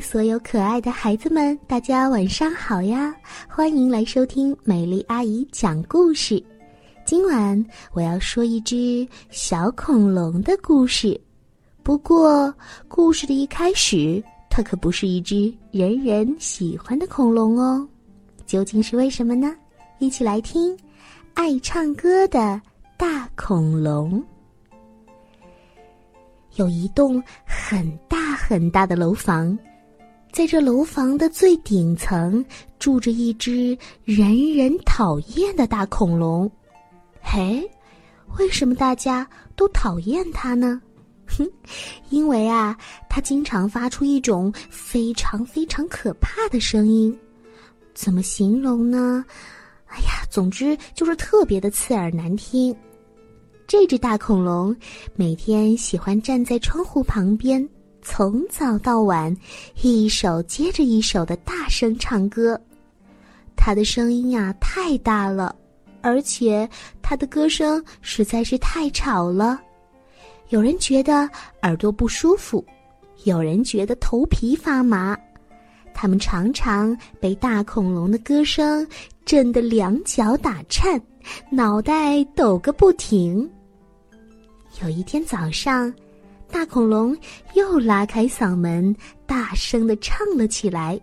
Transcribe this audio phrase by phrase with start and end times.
[0.00, 3.14] 所有可爱的孩子们，大家晚上好呀！
[3.48, 6.42] 欢迎来收听美丽阿姨讲故事。
[7.04, 11.18] 今晚我要说一只小恐龙的故事。
[11.82, 12.52] 不过，
[12.88, 17.86] 故事的一开始，它可不是一只人人喜欢的恐龙哦。
[18.46, 19.54] 究竟是为什么呢？
[19.98, 20.76] 一起来听
[21.34, 22.60] 《爱唱歌的
[22.96, 24.20] 大恐龙》。
[26.56, 29.56] 有一栋很大很大的楼房，
[30.36, 32.44] 在这楼房的最顶层
[32.78, 36.50] 住着一只人人讨厌的大恐龙。
[37.22, 37.66] 嘿，
[38.38, 40.78] 为什么大家都讨厌它呢？
[41.26, 41.50] 哼，
[42.10, 42.76] 因为啊，
[43.08, 47.18] 它经常发出一种非常非常可怕的声音。
[47.94, 49.24] 怎么形容呢？
[49.86, 52.76] 哎呀，总之就是特别的刺耳难听。
[53.66, 54.76] 这只大恐龙
[55.14, 57.66] 每天喜欢站在窗户旁边，
[58.08, 59.36] 从早到晚，
[59.82, 62.58] 一首接着一首的大声唱歌。
[63.56, 65.52] 它的声音呀太大了，
[66.02, 66.66] 而且
[67.02, 69.60] 它的歌声实在是太吵了。
[70.50, 71.28] 有人觉得
[71.62, 72.64] 耳朵不舒服，
[73.24, 75.18] 有人觉得头皮发麻。
[75.92, 78.86] 他们常常被大恐龙的歌声
[79.24, 80.98] 震得两脚打颤，
[81.50, 83.50] 脑袋抖个不停。
[84.80, 85.92] 有一天早上，
[86.50, 87.16] 大恐龙
[87.54, 88.94] 又拉开嗓门，
[89.26, 90.98] 大声的唱了起来。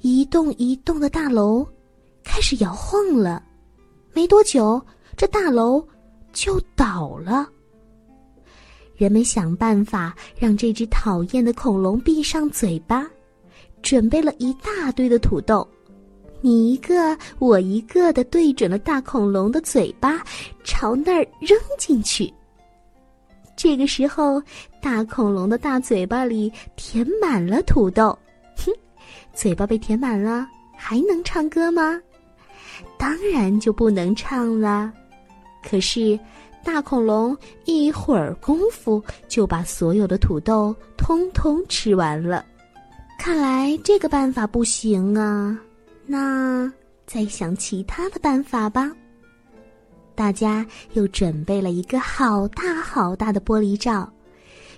[0.00, 1.66] 一栋一栋的大楼
[2.22, 3.42] 开始摇晃了，
[4.12, 4.80] 没多久，
[5.16, 5.86] 这大楼
[6.32, 7.48] 就倒了。
[8.94, 13.06] 人们想办法让这只讨厌的恐龙闭上嘴巴，
[13.82, 15.66] 准备了一大堆的土豆，
[16.40, 20.22] 你一个我一个的对准了大恐龙的嘴巴，
[20.64, 22.32] 朝那儿扔进去。
[23.56, 24.42] 这个时候，
[24.80, 28.16] 大恐龙的大嘴巴里填满了土豆，
[28.56, 28.70] 哼，
[29.32, 31.98] 嘴巴被填满了，还能唱歌吗？
[32.98, 34.92] 当然就不能唱了。
[35.66, 36.18] 可是，
[36.62, 42.44] 大恐龙一会儿功夫就把所有的土豆通通吃完了。
[43.18, 45.58] 看来这个办法不行啊，
[46.04, 46.70] 那
[47.06, 48.92] 再想其他的办法吧。
[50.16, 54.10] 大家又准备了一个好大好大的玻璃罩，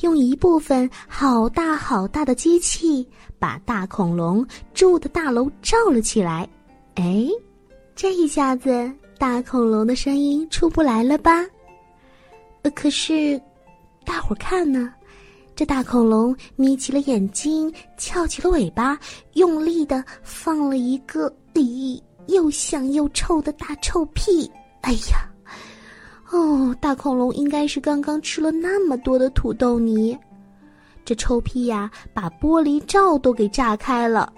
[0.00, 6.48] 用一部分好大好大的机器把大恐龙住的大楼罩了起来。
[6.96, 7.26] 哎，
[7.96, 11.44] 这一下子大恐龙的声音出不来了吧？
[12.60, 13.40] 呃，可是，
[14.04, 14.92] 大伙儿看呢，
[15.56, 18.98] 这大恐龙眯起了眼睛，翘起了尾巴，
[19.32, 24.50] 用力的放了一个咦又香又臭的大臭屁。
[24.82, 25.28] 哎呀，
[26.30, 30.16] 哦，大恐龙应该是刚刚吃了那么多的土豆泥，
[31.04, 34.32] 这臭屁呀，把玻璃罩都给炸开了，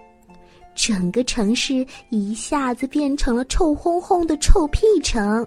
[0.75, 5.47] 整个城市一下子变成了臭烘烘的臭屁城。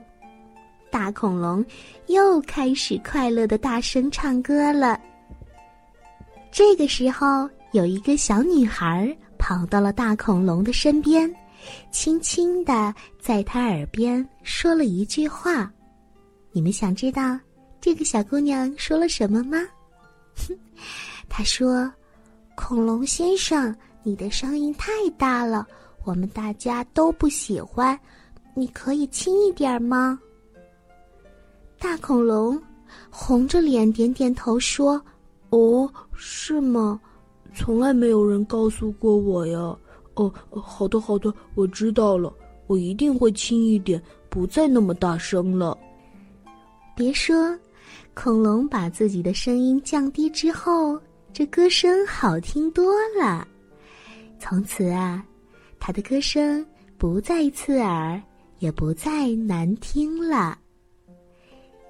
[0.90, 1.64] 大恐龙
[2.08, 5.00] 又开始快乐的大声唱歌了。
[6.52, 11.31] 这个时候，有一个小女孩跑到了大恐龙的身边。
[11.91, 15.72] 轻轻的在他耳边说了一句话，
[16.51, 17.39] 你们想知道
[17.79, 19.57] 这个小姑娘说了什么吗？
[20.35, 20.57] 哼，
[21.29, 21.91] 她说
[22.55, 25.66] ：“恐龙先生，你的声音太大了，
[26.03, 27.97] 我们大家都不喜欢，
[28.53, 30.19] 你可以轻一点吗？”
[31.79, 32.59] 大恐龙
[33.09, 35.01] 红着脸点点头说
[35.49, 36.99] ：“哦，是吗？
[37.55, 39.75] 从来没有人告诉过我呀。”
[40.17, 42.33] 哦，好的好的，我知道了，
[42.66, 45.78] 我一定会轻一点，不再那么大声了。
[46.95, 47.55] 别说，
[48.16, 51.00] 恐龙把自己的声音降低之后，
[51.31, 53.47] 这歌声好听多了。
[54.39, 55.23] 从此啊，
[55.79, 56.66] 它的歌声
[56.97, 58.19] 不再刺耳，
[58.57, 60.57] 也不再难听了。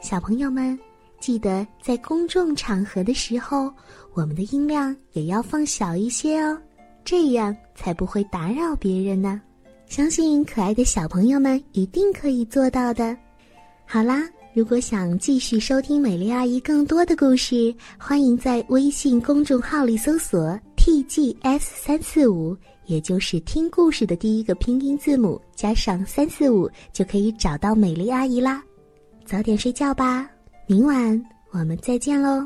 [0.02, 0.78] 小朋友们，
[1.22, 3.72] 记得在公众场合的时候，
[4.14, 6.62] 我们的音量也要放小一些哦。
[7.08, 9.42] 这样才不会打扰别人呢，
[9.86, 13.16] 相信可爱的小朋友们一定可以做到的。
[13.86, 22.54] 好啦，如果想继续收听美丽阿姨更多的故事，欢迎在微信公众号里搜索 “tgs 三四五”，
[22.88, 28.62] 也就是听故事的第一个拼音字母加上三四五，就可以找到美丽阿姨啦。
[29.24, 30.30] 早点睡觉吧，
[30.68, 32.46] 明晚我们再见喽。